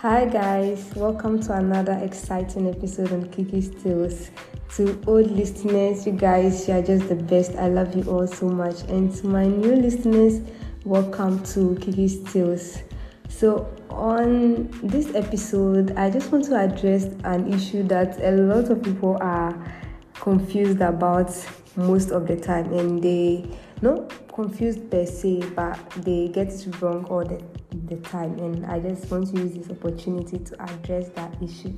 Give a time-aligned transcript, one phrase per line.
[0.00, 4.30] Hi guys, welcome to another exciting episode on Kiki's Tales.
[4.76, 7.54] To old listeners, you guys, you are just the best.
[7.56, 8.80] I love you all so much.
[8.88, 10.40] And to my new listeners,
[10.86, 12.78] welcome to Kiki's Tales.
[13.28, 18.82] So, on this episode, I just want to address an issue that a lot of
[18.82, 19.54] people are
[20.14, 21.30] confused about
[21.76, 23.44] most of the time, and they
[23.82, 27.42] not confused per se, but they get it wrong all the,
[27.86, 28.38] the time.
[28.38, 31.74] And I just want to use this opportunity to address that issue.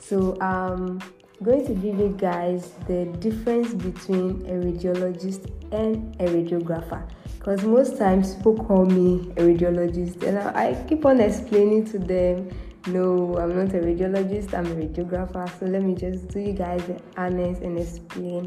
[0.00, 1.00] So, um,
[1.40, 7.64] I'm going to give you guys the difference between a radiologist and a radiographer because
[7.64, 12.50] most times people call me a radiologist and I, I keep on explaining to them
[12.86, 16.84] no i'm not a radiologist i'm a radiographer so let me just do you guys
[16.84, 18.46] the honest and explain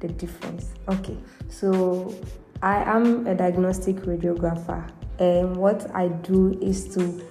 [0.00, 1.18] the difference okay
[1.50, 2.14] so
[2.62, 4.90] i am a diagnostic radiographer.
[5.18, 7.22] And what i do is to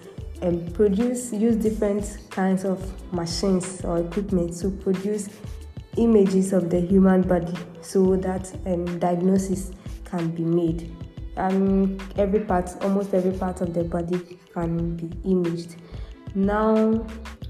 [0.41, 2.79] um, produce use different kinds of
[3.13, 5.29] machines or equipment to produce
[5.97, 9.71] images of the human body so that um, diagnosis
[10.05, 10.95] can be made.
[11.37, 15.75] Um, every part almost every part of the body can be imaged.
[16.35, 17.05] Now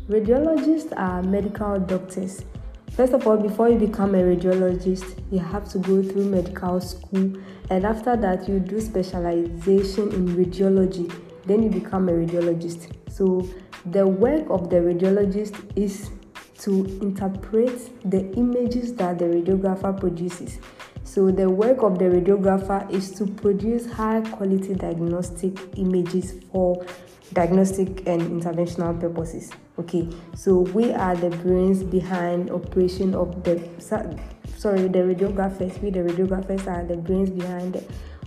[0.08, 2.44] radiologists are medical doctors
[2.92, 7.34] first of all before you become a radiologist you have to go through medical school
[7.70, 11.10] and after that you do specialization in radiology
[11.50, 12.92] then you become a radiologist.
[13.10, 13.48] So
[13.88, 16.12] the work of the radiologist is
[16.60, 20.60] to interpret the images that the radiographer produces.
[21.04, 26.86] So the work of the radiographer is to produce high quality diagnostic images for
[27.34, 29.52] diagnostic and interventional purposes.
[29.78, 35.82] Okay, so we are the brains behind operation of the sorry the radiographers.
[35.82, 37.84] We the radiographers are the brains behind the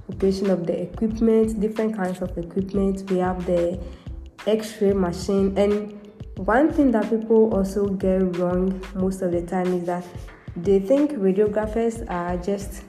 [0.08, 3.10] operation of the equipment, different kinds of equipment.
[3.10, 3.78] We have the
[4.46, 5.98] X-ray machine, and
[6.36, 10.04] one thing that people also get wrong most of the time is that
[10.56, 12.84] they think radiographers are just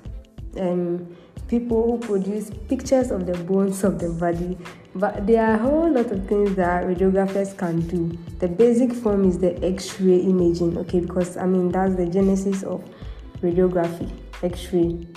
[0.60, 1.16] um,
[1.48, 4.58] people who produce pictures of the bones of the body,
[4.96, 8.18] but there are a whole lot of things that radiographers can do.
[8.40, 12.84] The basic form is the X-ray imaging, okay, because I mean that's the genesis of
[13.42, 14.12] radiography,
[14.42, 15.08] X-ray.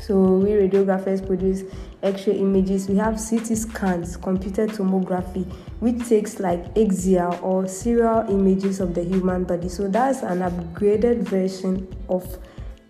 [0.00, 1.62] So we radiographers produce
[2.02, 2.88] X-ray images.
[2.88, 5.44] We have CT scans, computed tomography,
[5.80, 9.68] which takes like axial or serial images of the human body.
[9.68, 12.38] So that's an upgraded version of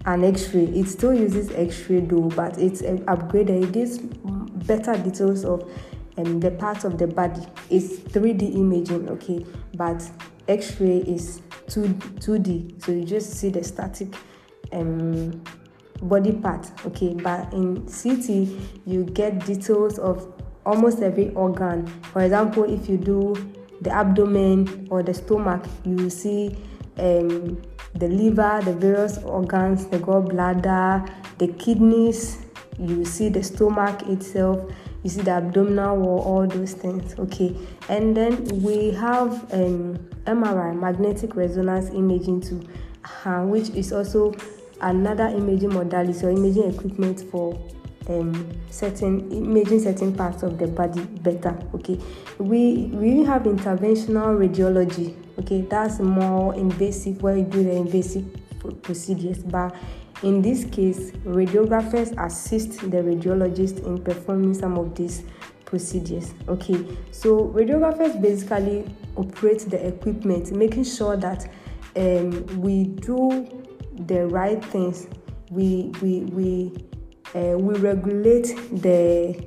[0.07, 0.67] an X-ray.
[0.67, 3.65] It still uses X-ray though, but it's an upgraded.
[3.65, 5.69] It gives better details of
[6.41, 7.47] the part of the body.
[7.69, 9.45] is 3D imaging, okay,
[9.75, 10.03] but
[10.49, 11.83] X-ray is 2
[12.21, 12.83] 2D.
[12.83, 14.15] So you just see the static
[14.73, 15.43] um
[16.03, 18.49] body part okay but in ct
[18.87, 20.33] you get details of
[20.65, 23.35] almost every organ for example if you do
[23.83, 26.57] the abdomen or the stomach you see
[26.99, 27.61] um,
[27.95, 32.45] the liver the various organs the gallbladder the kidneys
[32.79, 34.71] you see the stomach itself
[35.03, 37.57] you see the abdominal wall all those things okay.
[37.89, 42.63] And then we have um, mri magnetic resonance imaging too
[43.25, 44.35] uh, which is also
[44.81, 47.59] another imaging modality or imaging equipment for
[48.09, 51.99] um, certain imaging certain parts of the body better okay.
[52.39, 55.63] We we have interventional radiology okay.
[55.63, 58.27] That's more invasive where you do the invasive
[58.83, 59.75] procedures but
[60.23, 65.23] in this case radiographers assist the radiologist in performing some of these
[65.65, 66.35] procedures.
[66.49, 68.85] Okay so radiographers basically
[69.17, 71.51] operate the equipment making sure that
[71.97, 73.49] um, we do
[74.07, 75.07] the right things.
[75.51, 76.73] We we we
[77.35, 79.47] uh, we regulate the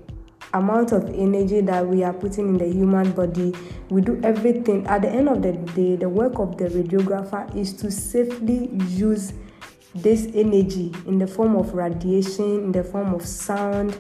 [0.54, 3.54] amount of energy that we are putting in the human body.
[3.90, 4.86] We do everything.
[4.88, 9.34] At the end of the day the work of the radiographer is to safely use
[9.96, 13.98] this energy in the form of radiation in the form of sound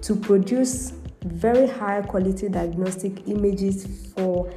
[0.00, 0.92] to produce
[1.24, 4.50] very high quality diagnostic images for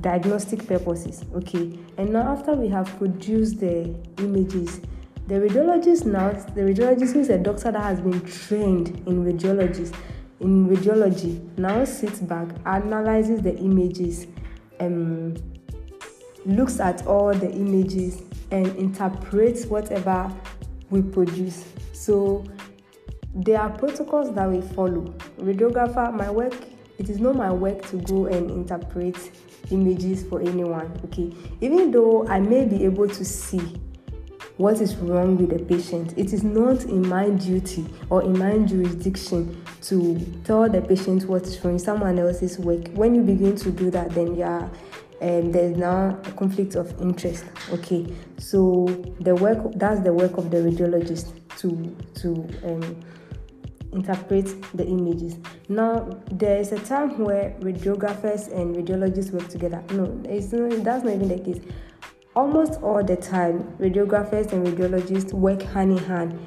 [0.00, 1.78] diagnostic purposes okay?
[1.98, 4.80] And now after we have produced the images
[5.28, 9.94] the radiologist now the radiologist is a doctor that has been trained in radiology
[10.40, 14.26] in radiology now sits back analyzes the images
[14.80, 15.34] um,
[16.44, 18.22] looks at all the images
[18.52, 20.30] and interprets whatever
[20.90, 22.44] we produce so
[23.34, 25.02] there are protocols that we follow
[25.38, 26.54] radiographer my work
[26.98, 29.16] it is not my work to go and interpret
[29.70, 33.80] images for anyone okay even though i may be able to see
[34.56, 36.16] what is wrong with the patient.
[36.16, 41.42] It is not in my duty or in my jurisdiction to tell the patient what
[41.42, 41.78] is wrong.
[41.78, 42.88] Someone else's work.
[42.92, 44.70] When you begin to do that, then you are
[45.22, 47.44] um, there's now a conflict of interest.
[47.70, 48.86] Okay, so
[49.20, 53.00] the work that's the work of the radiologist to to um,
[53.92, 55.36] interpret the images.
[55.68, 59.82] Now there is a time where radiographers and radiologists work together.
[59.92, 61.60] No, it's not, that's not even the case.
[62.34, 66.38] Almost all the time, radiographers and radiologists work hand in hand.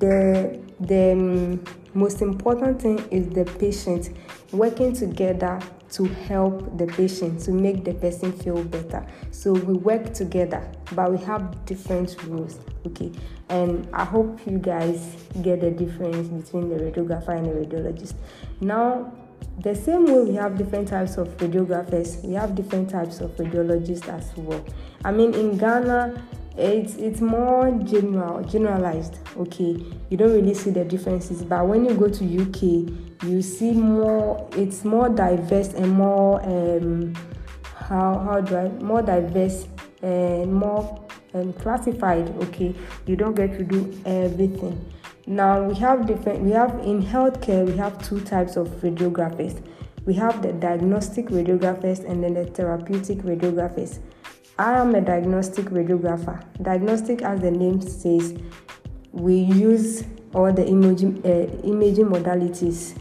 [0.00, 1.64] The the um,
[1.94, 4.10] most important thing is the patient
[4.52, 5.60] working together
[5.90, 9.06] to help the patient to make the person feel better.
[9.30, 13.12] So we work together but we have different rules okay?
[13.48, 18.14] And i hope you guys get the difference between the radiographer and the radiologist.
[18.60, 19.12] Now
[19.60, 24.08] the same way we have different types of radiographers we have different types of radiologists
[24.08, 24.64] as well.
[25.04, 26.22] I mean in ghana
[26.58, 29.76] it's it's more general generalized okay?
[30.10, 32.62] You don't really see the differences but when you go to uk
[33.24, 37.14] you see more it's more diverse and more um
[37.74, 39.66] how how do i more diverse
[40.02, 42.74] and more um, classified okay?
[43.06, 44.84] You don't get to do everything.
[45.26, 49.62] Now we have different we have in healthcare we have two types of radiographers.
[50.06, 53.98] We have the diagnostic radiographers and then the therapeutic radiographers
[54.58, 56.42] I am a diagnostic radiographer.
[56.62, 58.34] Diagnostic, as the name says,
[59.12, 62.98] we use all the imaging, uh, imaging modalities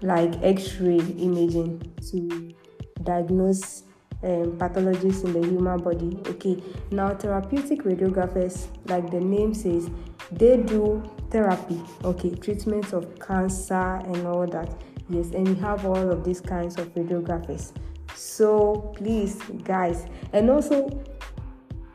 [0.00, 2.54] like X-ray imaging to
[3.02, 3.82] diagnose
[4.22, 6.18] um, pathologies in the human body.
[6.26, 9.90] Okay, now therapeutic radiographers, like the name says,
[10.32, 11.80] they do therapy.
[12.04, 14.80] Okay, treatment of cancer and all that.
[15.10, 17.72] Yes, and we have all of these kinds of radiographers.
[18.14, 21.02] So please, guys, and also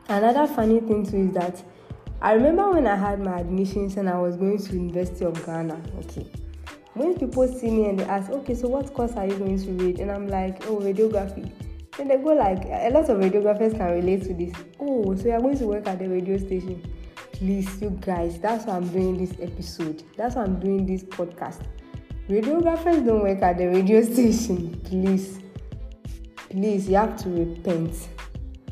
[0.08, 1.62] another funny thing too is that
[2.20, 5.80] I remember when I had my admissions and I was going to University of Ghana.
[5.98, 6.26] Okay,
[6.94, 9.70] when people see me and they ask, okay, so what course are you going to
[9.72, 10.00] read?
[10.00, 11.50] And I'm like, oh, radiography.
[11.96, 14.54] Then they go like, a lot of radiographers can relate to this.
[14.80, 16.82] Oh, so you're going to work at the radio station?
[17.32, 20.04] Please, you guys, that's why I'm doing this episode.
[20.16, 21.62] That's why I'm doing this podcast.
[22.28, 24.80] Radiographers don't work at the radio station.
[24.80, 25.38] Please
[26.56, 28.08] please you have to repent.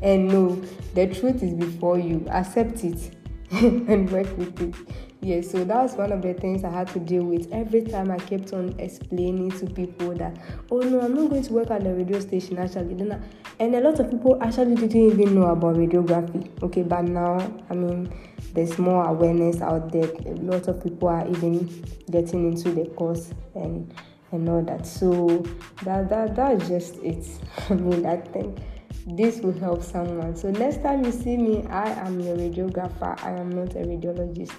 [0.01, 0.61] And know
[0.93, 2.25] the truth is before you.
[2.29, 3.15] Accept it
[3.51, 4.75] and work with it.
[5.21, 8.11] Yes so that was one of the things i had to deal with every time
[8.11, 10.37] i kept on explaining to people that
[10.69, 12.93] oh no i'm not going to work at the radio station actually.
[12.93, 13.23] Then
[13.59, 16.51] and a lot of people actually didn't even know about radiography.
[16.61, 17.37] Okay but now
[17.71, 18.13] i mean
[18.55, 20.09] there's more awareness out there.
[20.25, 21.67] A lot of people are even
[22.09, 23.93] getting into the course and
[24.35, 24.85] and all that.
[24.85, 25.43] So
[25.83, 27.25] that that that's just it.
[27.69, 28.59] I mean, I think
[29.07, 30.35] this will help someone.
[30.35, 33.21] So next time you see me, I am a radiographer.
[33.23, 34.53] I am not a radiologist.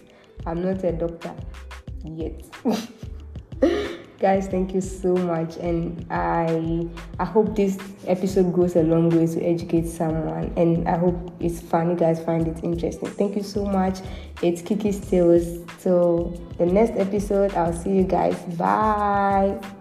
[0.46, 1.34] I'm not a doctor
[2.04, 2.44] yet.
[4.18, 9.26] guys thank you so much and i i hope this episode goes a long way
[9.26, 13.08] to educate someone and i hope it's fun you guys find it interesting.
[13.10, 14.00] Thank you so much.
[14.42, 18.36] It's Kiki's Tales till the next episode i'll see you guys.
[18.56, 19.75] Bye